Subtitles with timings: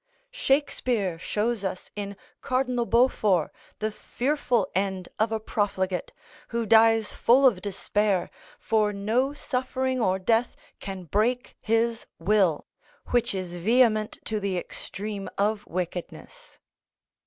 [0.31, 6.11] Shakespeare shows us in Cardinal Beaufort the fearful end of a profligate,
[6.47, 12.65] who dies full of despair, for no suffering or death can break his will,
[13.09, 16.57] which is vehement to the extreme of wickedness.